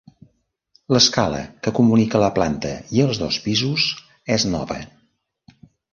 [0.95, 3.87] L'escala que comunica la planta i els dos pisos
[4.37, 4.79] és nova.